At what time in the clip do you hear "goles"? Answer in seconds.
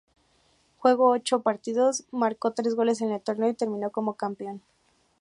2.73-3.01